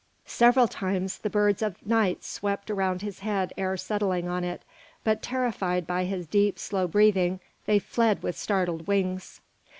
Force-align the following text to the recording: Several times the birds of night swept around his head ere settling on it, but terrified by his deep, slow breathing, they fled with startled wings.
Several 0.25 0.67
times 0.67 1.19
the 1.19 1.29
birds 1.29 1.61
of 1.61 1.85
night 1.85 2.23
swept 2.23 2.71
around 2.71 3.03
his 3.03 3.19
head 3.19 3.53
ere 3.55 3.77
settling 3.77 4.27
on 4.27 4.43
it, 4.43 4.63
but 5.03 5.21
terrified 5.21 5.85
by 5.85 6.05
his 6.05 6.25
deep, 6.25 6.57
slow 6.57 6.87
breathing, 6.87 7.39
they 7.67 7.77
fled 7.77 8.23
with 8.23 8.35
startled 8.35 8.87
wings. 8.87 9.41